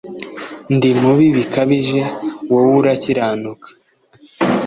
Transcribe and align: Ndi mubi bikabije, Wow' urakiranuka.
Ndi 0.75 0.89
mubi 1.01 1.27
bikabije, 1.37 2.01
Wow' 2.51 2.75
urakiranuka. 2.79 3.67